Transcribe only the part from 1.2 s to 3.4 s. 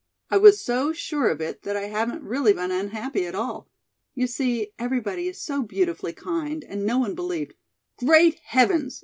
of it that I haven't really been unhappy at